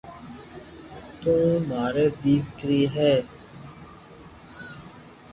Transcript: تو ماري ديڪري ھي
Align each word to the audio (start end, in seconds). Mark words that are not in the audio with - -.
تو 1.21 1.33
ماري 1.67 2.05
ديڪري 2.21 2.81
ھي 2.95 3.11